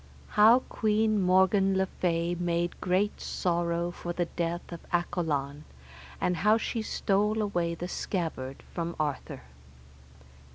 How 0.29 0.61
Queen 0.61 1.21
Morgan 1.21 1.77
le 1.77 1.85
Fay 1.85 2.33
made 2.33 2.81
great 2.81 3.21
sorrow 3.21 3.91
for 3.91 4.13
the 4.13 4.25
death 4.25 4.71
of 4.71 4.79
Accolon, 4.91 5.63
and 6.19 6.37
how 6.37 6.57
she 6.57 6.81
stole 6.81 7.39
away 7.39 7.75
the 7.75 7.87
scabbard 7.87 8.63
from 8.73 8.95
Arthur. 8.99 9.43